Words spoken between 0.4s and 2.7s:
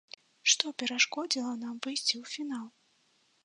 Што перашкодзіла нам выйсці ў фінал?